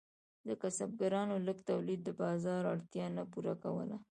[0.47, 3.97] د کسبګرانو لږ تولید د بازار اړتیا نه پوره کوله.